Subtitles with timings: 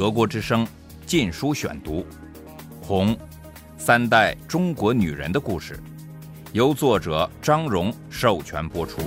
[0.00, 0.64] 德国之声
[1.04, 2.00] 《禁书选读》，
[2.82, 3.14] 《红》，
[3.76, 5.78] 三代中国女人的故事，
[6.54, 9.02] 由作者张荣授权播出。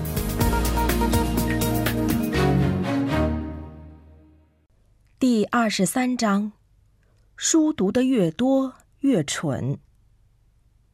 [5.18, 6.52] 第二十三章：
[7.36, 9.80] 书读得越多越蠢。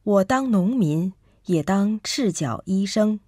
[0.02, 1.12] 我当农民，
[1.44, 3.20] 也当赤脚医生。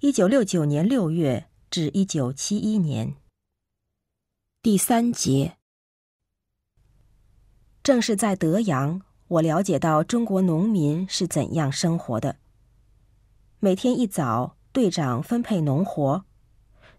[0.00, 3.14] 一九六九年六月至一九七一年。
[4.62, 5.56] 第三节，
[7.82, 12.36] 正是在德阳，我了解到中国农民是怎样生活的。
[13.58, 16.24] 每天一早，队长分配农活，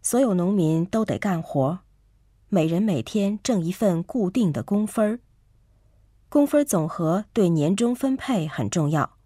[0.01, 1.79] 所有农民都得干活，
[2.49, 5.19] 每人每天挣一份固定的工分儿。
[6.29, 9.17] 工分总和对年终分配很重要。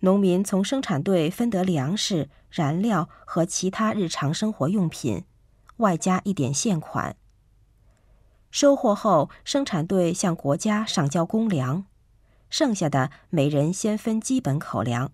[0.00, 5.24] 农民从生产队分得粮食、燃料和其他日常生活用品，
[5.78, 7.16] 外加一点现款。
[8.56, 11.84] 收获后，生产队向国家上交公粮，
[12.48, 15.12] 剩下的每人先分基本口粮。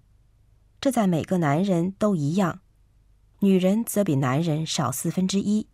[0.81, 2.61] 这在每个男人都一样，
[3.41, 5.67] 女人则比男人少四分之一。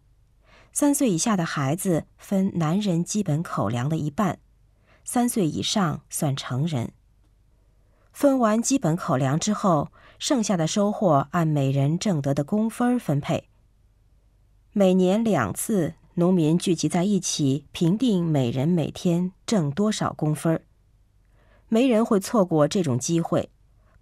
[0.73, 4.39] 三岁以下的孩子分男人基本口粮的一半，
[5.05, 6.93] 三岁以上算成人。
[8.15, 13.51] 分完基本口粮之后，剩下的收获按每人挣得的工分分配。
[14.73, 15.97] 每年两次。
[16.19, 20.61] 农民聚集在一起，评定每人每天挣多少工分。
[21.69, 23.51] 没人会错过这种机会，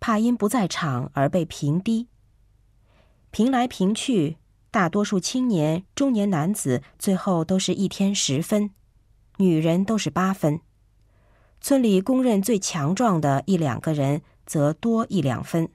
[0.00, 2.08] 怕因不在场而被评低。
[3.30, 4.38] 评来评去，
[4.70, 8.70] 大多数青年、中年男子最后都是一天十分，
[9.36, 10.60] 女人都是八分。
[11.60, 15.68] 村里公认最强壮的一两个人则多一两分。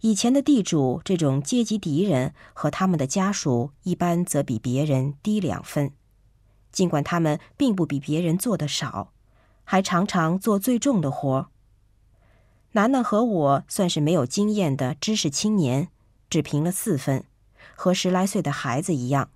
[0.00, 5.92] 以前的地主这种阶级敌人和他们的家属，一般则比别人低两分，
[6.70, 9.12] 尽管他们并不比别人做的少，
[9.64, 11.50] 还常常做最重的活。
[12.72, 15.88] 楠楠和我算是没有经验的知识青年，
[16.30, 17.24] 只评了四分，
[17.74, 19.30] 和十来岁的孩子一样。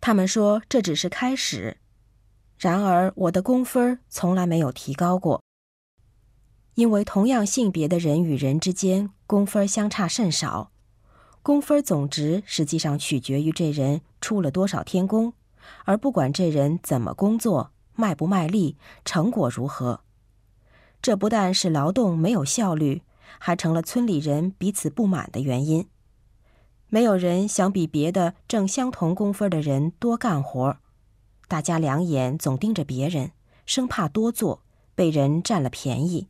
[0.00, 1.78] 他们说这只是开始，
[2.56, 5.42] 然而我的工分从来没有提高过。
[6.76, 10.70] 因为同样性别的人与人之间工分相差甚少，
[11.42, 15.32] 工分总值实际上取决于这人出了多少天工，
[15.86, 18.76] 而不管这人怎么工作、卖不卖力、
[19.06, 20.00] 成果如何。
[21.00, 23.00] 这不但是劳动没有效率，
[23.38, 25.88] 还成了村里人彼此不满的原因。
[26.88, 30.76] 没有人想比别的挣相同工分的人多干活，
[31.48, 33.30] 大家两眼总盯着别人，
[33.64, 34.62] 生怕多做
[34.94, 36.28] 被人占了便宜。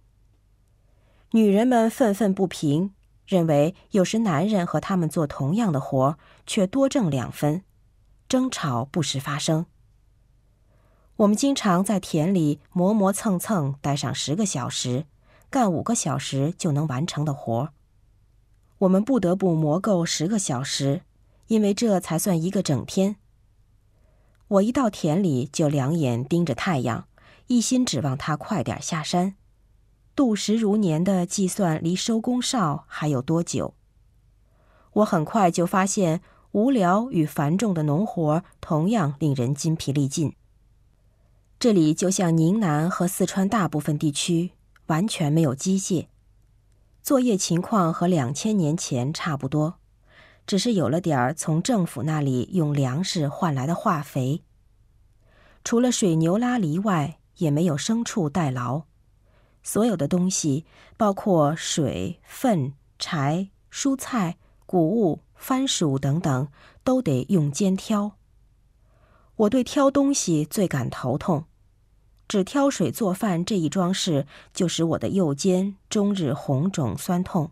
[1.37, 2.95] 女人们愤愤不平，
[3.27, 6.17] 认为有时男人和他们做同样的活，
[6.47, 7.63] 却多挣两分，
[8.27, 9.67] 争吵不时发生。
[11.17, 15.05] 我们经常在田里磨磨蹭蹭待上十个小时，
[15.51, 17.69] 干五个小时就能完成的活，
[18.79, 21.03] 我们不得不磨够十个小时，
[21.49, 23.17] 因为这才算一个整天。
[24.49, 27.07] 我一到田里就两眼盯着太阳，
[27.49, 29.35] 一心指望它快点下山。
[30.17, 33.75] 度时如年的计算，离收工哨还有多久？
[34.95, 36.23] 我很快就发现，
[36.53, 40.35] 无聊与繁重的农活同样令人筋疲力尽。
[41.59, 44.53] 这里就像宁南和四川大部分地区，
[44.87, 46.07] 完全没有机械。
[47.03, 49.75] 作业情况和两千年前差不多，
[50.47, 54.43] 只是有了点儿从政府那里用粮食换来的化肥。
[55.63, 58.85] 除了水牛拉犁外，也没有牲畜代劳。
[59.67, 60.65] 所有的东西，
[60.97, 66.47] 包括水、粪、柴、蔬菜、谷物、番薯等等，
[66.85, 68.13] 都得用肩挑。
[69.35, 71.47] 我对挑东西最感头痛，
[72.29, 77.51] 只挑水做饭这一桩事，就使我的右肩终日红肿酸痛。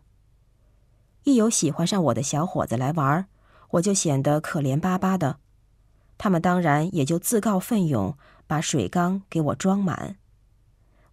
[1.24, 3.26] 一有喜欢上我的小伙子来玩，
[3.70, 5.38] 我就显得可怜巴巴的，
[6.16, 10.16] 他们当然也就自告奋勇把水缸给我装满。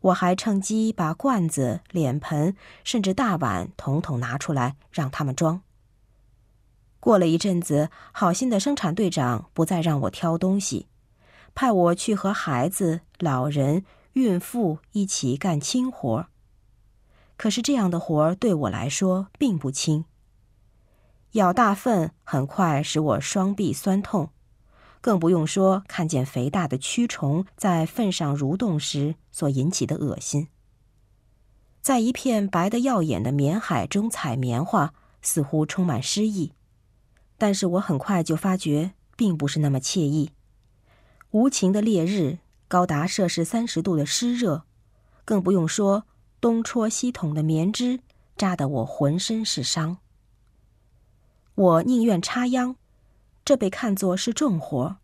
[0.02, 5.62] 我还趁机把罐子、脸盆，甚至大碗统统拿出来让他们装。
[7.00, 10.88] 过了一阵子，好心的生产队长不再让我挑东西，
[11.54, 16.28] 派我去和孩子、老人、孕妇一起干轻活。
[17.38, 20.06] 可是这样的活对我来说并不轻。
[21.32, 24.30] 舀大粪很快使我双臂酸痛。
[25.02, 30.48] 更不用说看见肥大的蛆虫在粪上蠕动时所引起的恶心。
[31.82, 34.94] 在一片白得耀眼的棉海中采棉花，
[35.24, 36.54] 似乎充满诗意，
[37.40, 40.32] 但是我很快就发觉并不是那么惬意。
[41.32, 42.38] 无情的烈日，
[42.68, 44.66] 高达摄氏三十度的湿热，
[45.26, 46.04] 更不用说
[46.40, 48.02] 东戳西捅的棉织，
[48.38, 49.98] 扎得我浑身是伤。
[51.56, 52.76] 我宁愿插秧，
[53.52, 54.96] 这被看作是重活，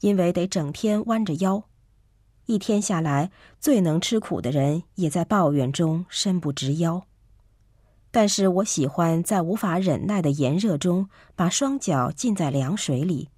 [0.00, 1.62] 因为得整天弯着腰。
[2.46, 3.30] 一天下来，
[3.60, 7.06] 最能吃苦的人也在抱怨中伸不直腰。
[8.10, 13.28] 但是我喜欢在无法忍耐的炎热中，把双脚浸在凉水里，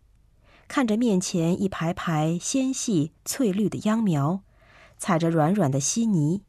[0.67, 4.41] 看着面前一排排纤细翠绿的秧苗，
[4.97, 6.44] 踩着软软的稀泥。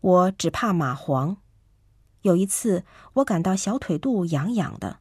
[0.00, 1.36] 我只怕蚂蟥。
[2.22, 5.00] 有一次，我感到小腿肚痒痒的，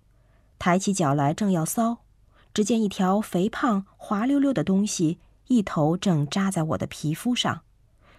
[0.60, 2.00] 抬起脚来正要搔，
[2.54, 5.20] 只见一条肥胖滑溜溜的东西。
[5.48, 7.64] 一头正扎在我的皮肤上，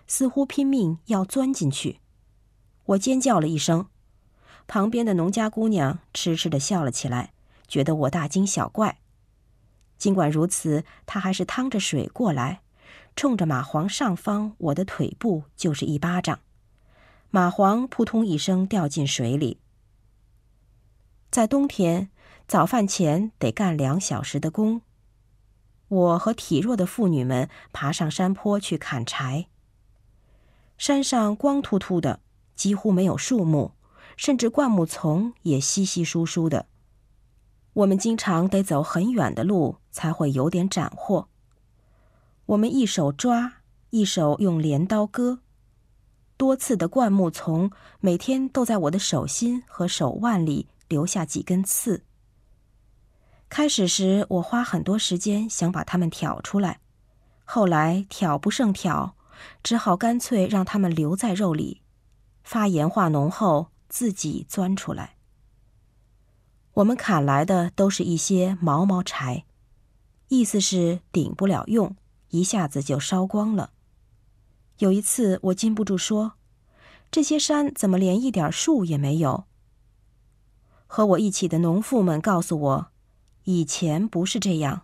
[0.09, 2.01] 似乎拼命要钻进去。
[2.87, 3.87] 我尖叫了一声，
[4.67, 7.33] 旁边的农家姑娘痴痴的笑了起来，
[7.69, 8.99] 觉得我大惊小怪。
[9.97, 12.63] 尽管如此，她还是趟着水过来，
[13.15, 16.41] 冲着蚂蟥上方我的腿部就是一巴掌，
[17.31, 19.59] 蚂蟥扑通一声掉进水里。
[21.31, 22.11] 在冬天，
[22.51, 24.83] 早饭前得干两小时的工。
[25.87, 29.47] 我和体弱的妇女们爬上山坡去砍柴。
[30.77, 32.19] 山上光秃秃的，
[32.57, 33.75] 几乎没有树木，
[34.17, 36.67] 甚至灌木丛也稀稀疏疏的。
[37.73, 41.29] 我们经常得走很远的路才会有点斩获。
[42.47, 43.59] 我们一手抓，
[43.91, 45.39] 一手用镰刀割，
[46.37, 47.71] 多次的灌木丛
[48.01, 52.03] 每天都在我的手心和手腕里留下几根刺。
[53.51, 56.79] 开始时，我花很多时间想把它们挑出来，
[57.45, 59.17] 后来挑不胜挑，
[59.65, 61.83] 只好干脆让它们留在肉里，
[62.45, 65.17] 发炎化脓后自己钻出来。
[66.75, 69.45] 我们砍来的都是一些毛毛柴，
[70.29, 71.97] 意思是顶不了用，
[72.29, 73.73] 一下子就烧光了。
[74.79, 76.35] 有一次，我禁不住说
[77.11, 79.47] ：“这些山怎么连一点树也没有？”
[80.87, 82.87] 和我一起的农妇们告诉我。
[83.45, 84.83] 以前不是这样，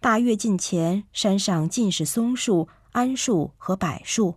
[0.00, 4.36] 大跃进前，山上尽是松树、桉树和柏树，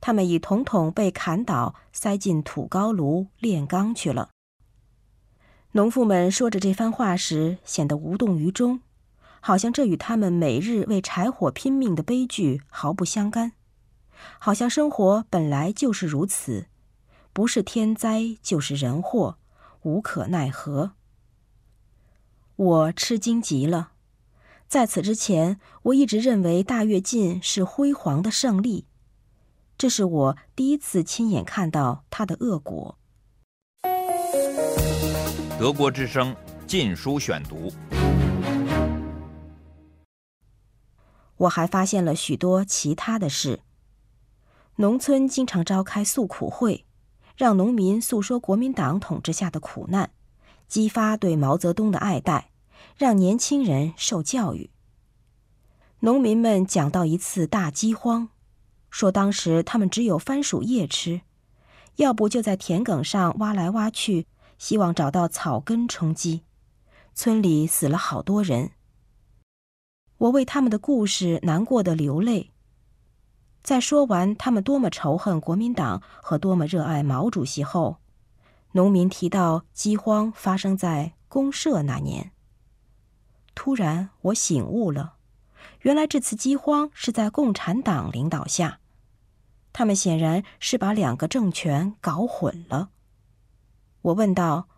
[0.00, 4.30] 它们已统统被砍倒，塞进土高炉炼钢去了。
[5.72, 8.80] 农妇们说着这番话时，显得无动于衷，
[9.40, 13.52] 好像这与他们每日为柴火拼命的悲剧毫不相干，
[14.38, 16.68] 好像生活本来就是如此，
[17.32, 19.36] 不是天灾就是人祸，
[19.82, 20.92] 无可奈何。
[22.56, 23.92] 我吃惊极了，
[24.66, 28.86] 在此之前，我一直认为大跃进是辉煌的胜利，
[29.76, 32.96] 这是我第一次亲眼看到它的恶果。
[35.58, 36.34] 德国之声
[36.66, 37.70] 《禁书选读》，
[41.36, 43.60] 我还发现了许多其他的事。
[44.76, 46.86] 农村经常召开诉苦会，
[47.36, 50.12] 让农民诉说国民党统治下的苦难。
[50.68, 52.50] 激发对毛泽东的爱戴，
[52.96, 54.70] 让年轻人受教育。
[56.00, 58.28] 农民们讲到一次大饥荒，
[58.90, 61.22] 说当时他们只有番薯叶吃，
[61.96, 64.26] 要不就在田埂上挖来挖去，
[64.58, 66.42] 希望找到草根充饥。
[67.14, 68.72] 村里死了好多人。
[70.18, 72.50] 我为他们的故事难过的流泪。
[73.62, 77.96] 在说完他们多么仇恨国民党和多么热爱毛主席后。
[78.76, 82.30] 农民提到饥荒发生在公社那年。
[83.54, 85.14] 突然，我醒悟了，
[85.80, 88.80] 原来这次饥荒是在共产党领导下，
[89.72, 92.90] 他们显然是把两个政权搞混了。
[94.02, 94.68] 我问道：“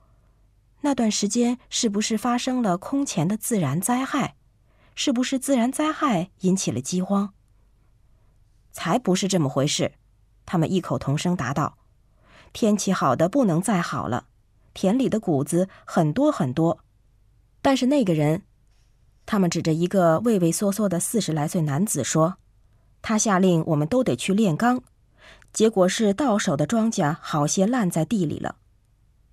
[0.82, 4.36] 那段时间是不是发生了空前的自然灾害？
[4.94, 7.34] 是不是自然灾害引起了饥荒？”
[8.70, 9.94] 才不是这么回事，
[10.46, 11.78] 他们异口同声答道。
[12.52, 14.26] 天气好的不能再好了，
[14.74, 16.78] 田里的谷子很多很多，
[17.62, 18.42] 但是那个人，
[19.26, 22.38] 他们指着一个畏畏缩缩的四十来岁男子说
[23.02, 24.82] ：“他下令我们都得去炼钢，
[25.52, 28.56] 结果是到手的庄稼好些烂在地里了。”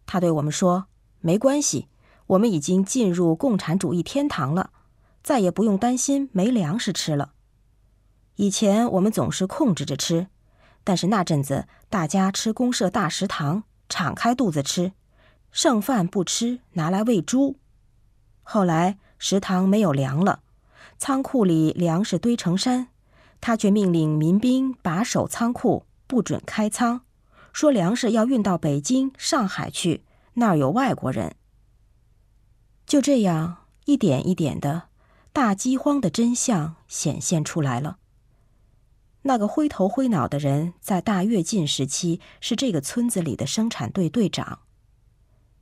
[0.06, 0.88] 他对我们说
[1.22, 1.88] ：“没关系，
[2.28, 4.72] 我们已经进入共产主义天堂了，
[5.24, 7.32] 再也不用担心没粮食吃了。
[8.36, 10.28] 以前我们总是控制着吃。”
[10.86, 14.94] 但是那阵子，大家吃公社大食堂，敞开肚子吃，
[15.52, 17.58] 剩饭不吃，拿来喂猪。
[18.44, 20.42] 后来食堂没有粮了，
[20.98, 22.90] 仓库里粮食堆成山，
[23.42, 27.02] 他却命令民兵把守仓库，不准开仓，
[27.52, 31.36] 说粮食要运到北京、上海去，那儿有外国人。
[32.86, 34.90] 就这样，一点一点的，
[35.34, 37.98] 大饥荒的真相显现出来了。
[39.28, 44.60] 那个灰头灰脑的人，在大跃进时期是这个村子里的生产队队长。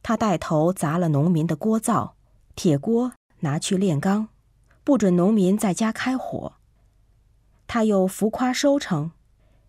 [0.02, 2.18] 他带头砸了农民的锅灶，
[2.56, 4.28] 铁锅拿去炼钢，
[4.84, 6.56] 不准农民在家开火。
[7.66, 9.12] 他又浮夸收成，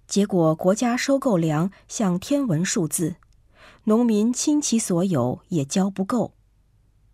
[0.08, 3.14] 结果国家收购粮像天文数字，
[3.84, 6.32] 农民倾其所有也交不够，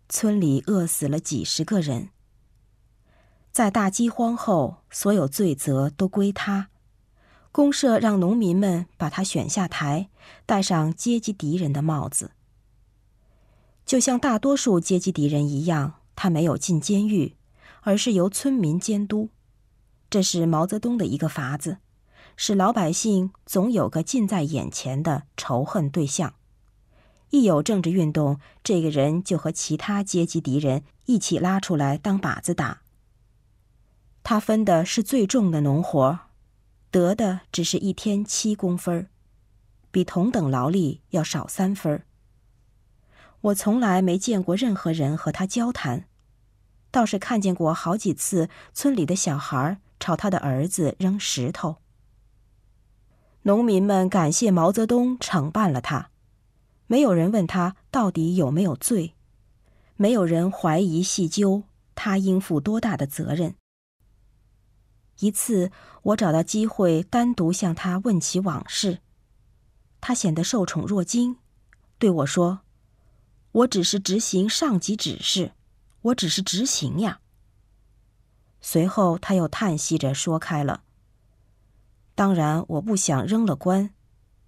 [0.09, 2.09] 村里饿死了几十个人。
[3.51, 6.69] 在大饥荒后，所有罪责都归他。
[7.51, 10.09] 公社让农民们把他选下台，
[10.45, 12.31] 戴上阶级敌人的帽子。
[13.85, 17.35] 就像大多数阶级敌人一样，他没有进监狱，
[17.81, 19.29] 而是由村民监督。
[20.09, 21.79] 这是毛泽东的一个法子，
[22.37, 26.35] 使老百姓总有个近在眼前的仇恨对象。
[27.31, 32.81] 一有政治运动，这个人就和其他阶级敌人一起拉出来当靶子打。
[34.23, 36.19] 他分的是最重的农活，
[36.91, 39.07] 得的只是一天七公分
[39.91, 42.03] 比同等劳力要少三分
[43.39, 46.05] 我从来没见过任何人和他交谈，
[46.91, 51.77] 倒是看见过好几次村里的小孩朝他的儿子扔石头。
[53.43, 56.11] 农民们感谢毛泽东惩办了他，
[56.85, 59.15] 没有人问他到底有没有罪，
[59.95, 61.63] 没有人怀疑细究
[61.95, 63.55] 他应负多大的责任。
[65.21, 68.99] 一次，我找到机会单独向他问起往事，
[70.01, 71.37] 他显得受宠若惊，
[71.99, 72.61] 对我说。
[73.51, 75.51] 我只是执行上级指示，
[76.01, 77.19] 我只是执行呀。
[78.61, 80.83] 随后他又叹息着说开了。
[82.15, 83.93] 当然，我不想扔了官，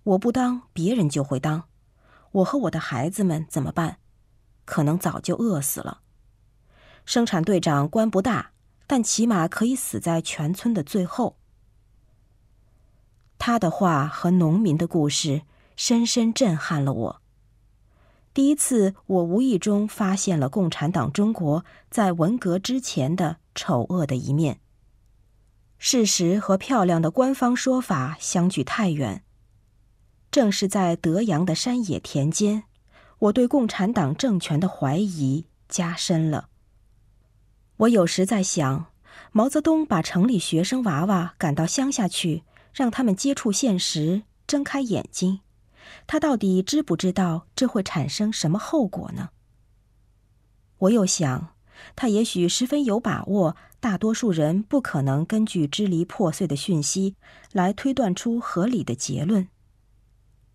[0.04, 1.66] 我不当，别人就会当，
[2.32, 4.00] 我和我的孩子们怎么办？
[4.66, 6.00] 可能早就饿死了。
[7.06, 8.53] 生产队长官不大，
[8.88, 11.38] 但起码可以死在全村的最后。
[13.38, 15.42] 他的话和农民的故事
[15.76, 17.22] 深深震撼了我。
[18.34, 24.60] 第一次，我无意中发现了共产党中国在文革之前的丑恶的一面。
[25.78, 29.24] 事实和漂亮的官方说法相距太远。
[30.32, 32.64] 正是在德阳的山野田间，
[33.20, 36.50] 我对共产党政权的怀疑加深了。
[37.78, 38.88] 我有时在想，
[39.32, 45.42] 毛泽东把城里学生娃娃赶到乡下去，让他们接触现实，睁开眼睛。
[46.08, 49.30] 他到底知不知道这会产生什么后果呢？
[50.78, 51.56] 我又想，
[51.96, 57.16] 他也许十分有把握，大多数人不可能根据支离破碎的讯息
[57.52, 59.48] 来推断出合理的结论。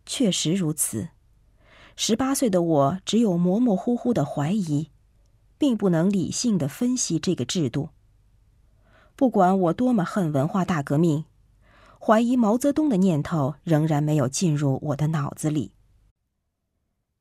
[0.06, 1.08] 确实如此，
[1.96, 4.90] 十八岁的我只有模模糊糊的怀疑，
[5.58, 7.90] 并不能理性的分析这个制度。
[9.14, 11.24] 不管我多么恨文化大革命。
[12.00, 15.72] 怀疑毛泽东的念头仍然没有进入我的脑子里。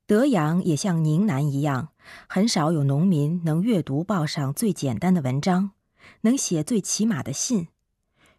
[0.06, 1.88] 德阳也像宁南一样，
[2.28, 5.72] 很少有农民能阅读报上最简单的文章，
[6.20, 7.66] 能写最起码的信。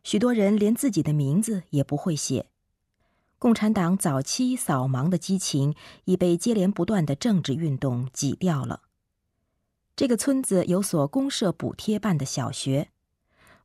[0.01, 2.47] 许多人连自己的名字也不会写。
[3.37, 5.75] 共产党早期扫盲的激情
[6.05, 8.83] 已被接连不断的政治运动挤掉了。
[9.99, 12.87] 这个村子有所公社补贴办的小学。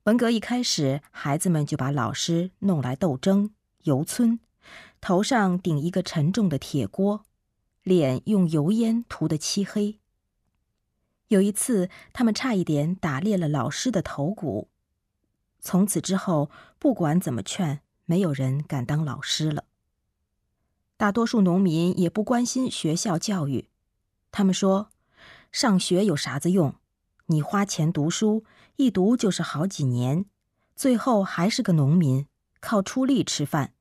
[0.02, 4.40] 文革一开始，孩子们就把老师弄来斗争、游村，
[5.00, 7.24] 头上顶一个沉重的铁锅，
[7.84, 10.00] 脸用油烟涂得漆黑。
[11.28, 14.66] 有一次，他们差一点打裂了老师的头骨。
[15.60, 16.50] 从此之后，
[16.80, 19.66] 不管怎么劝，没有人敢当老师了。
[20.96, 23.68] 大多数农民也不关心学校教育，
[24.32, 24.88] 他们说
[25.54, 26.74] ：“上学有啥子用？
[27.26, 28.44] 你花钱读书。”
[28.74, 30.24] 一读就是好几年，
[30.74, 32.26] 最后还是个农民，
[32.58, 33.72] 靠出力吃饭，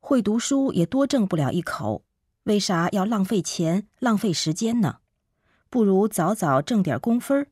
[0.00, 2.02] 会读书也多挣不了一口，
[2.44, 5.00] 为啥要浪费钱、浪费时间呢？
[5.68, 7.48] 不如早早挣点工分儿。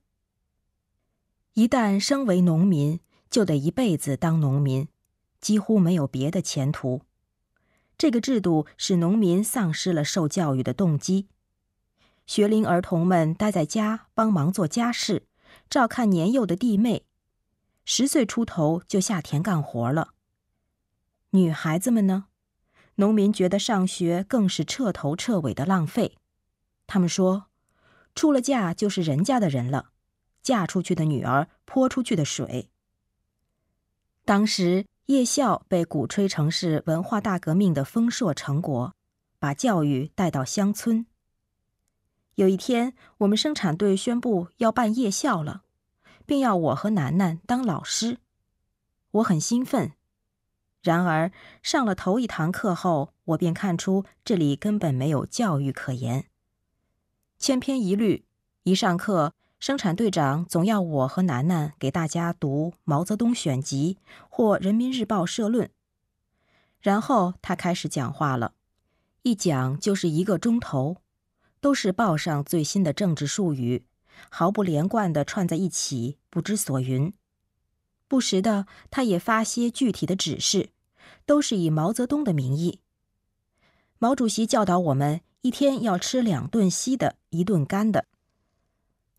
[1.52, 4.88] 一旦升为农民，就得一辈子当农民，
[5.42, 7.02] 几乎没有别的前途。
[7.98, 11.28] 这个制度使农民丧失了受教育的动机，
[12.26, 15.26] 学龄儿童们待在家帮忙做家事。
[15.70, 17.04] 照看年幼的弟妹，
[17.84, 20.10] 十岁出头就下田干活了。
[21.30, 22.26] 女孩子们呢？
[22.96, 26.16] 农民觉得上学更是彻头彻尾的浪费。
[26.86, 27.46] 他们说，
[28.14, 29.90] 出了嫁就是人家的人了，
[30.42, 32.70] 嫁出去的女儿泼出去的水。
[34.24, 38.94] 当时夜校被鼓吹成是文化大革命的丰硕成果，
[39.38, 41.06] 把教育带到乡村。
[42.36, 45.62] 有一天，我们生产队宣布要办夜校了，
[46.26, 48.18] 并要我和楠楠当老师。
[49.10, 49.92] 我很兴奋。
[50.82, 56.26] 然而上了头一堂课后，我便看出这里根本没有教育可言。
[57.38, 58.26] 千篇一律，
[58.64, 63.96] 一上课，生产队长总要我和楠楠给大家读《毛泽东选集》
[64.28, 65.70] 或《人民日报》社论。
[66.80, 68.52] 然后他开始讲话了，
[69.22, 70.98] 一讲就是一个钟头，
[71.66, 73.84] 都是报上最新的政治术语，
[74.30, 77.12] 毫不连贯地串在一起，不知所云。
[78.06, 80.70] 不时的，他也发些具体的指示，
[81.24, 82.78] 都是以毛泽东的名义。
[83.98, 88.04] 毛主席教导我们一天要吃两顿稀的，一顿干的。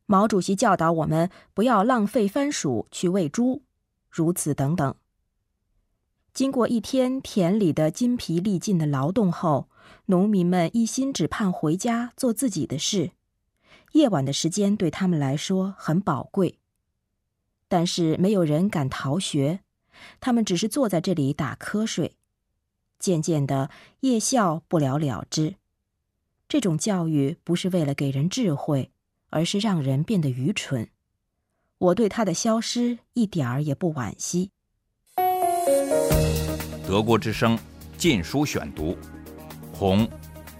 [0.05, 3.63] 毛主席教导我们不要浪费番薯去喂猪，
[4.09, 4.95] 如此等等。
[6.33, 9.67] 经过一天田里的筋疲力尽的劳动后，
[10.07, 13.11] 农民们一心只盼回家做自己的事，
[13.93, 16.57] 夜晚的时间对他们来说很宝贵。
[17.67, 19.59] 但是没有人敢逃学，
[20.19, 22.15] 他们只是坐在这里打瞌睡。
[22.99, 25.55] 渐渐的，夜校不了了之。
[26.47, 28.91] 这种教育不是为了给人智慧，
[29.29, 30.89] 而是让人变得愚蠢。
[31.77, 34.51] 我对它的消失一点儿也不惋惜。
[36.87, 37.57] 德国之声
[37.97, 38.93] 《禁书选读》，
[39.77, 40.09] 《红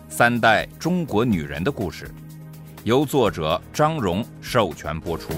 [0.10, 2.06] 三代中国女人的故事》，
[2.84, 5.34] 由作者张荣授权播出。